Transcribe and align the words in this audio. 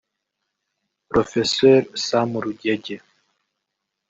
Prof 1.09 1.31
Sam 2.05 2.29
Rugege 2.43 2.95